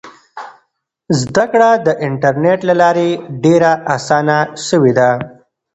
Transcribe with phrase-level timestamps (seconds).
[1.21, 3.09] زده کړه د انټرنیټ له لارې
[3.43, 5.09] ډېره اسانه سوې ده.